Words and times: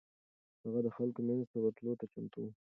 هغه 0.63 0.79
د 0.83 0.87
خلکو 0.97 1.19
منځ 1.27 1.41
ته 1.51 1.57
ورتلو 1.59 1.93
ته 1.99 2.05
چمتو 2.13 2.39
و. 2.43 2.47